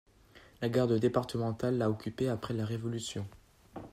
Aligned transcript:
La 0.63 0.69
garde 0.69 0.93
départementale 0.97 1.77
l'a 1.77 1.91
occupée 1.91 2.27
après 2.27 2.55
la 2.55 2.65
Révolution. 2.65 3.27